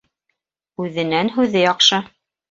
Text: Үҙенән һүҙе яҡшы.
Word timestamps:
Үҙенән 0.85 1.29
һүҙе 1.35 1.61
яҡшы. 1.65 2.01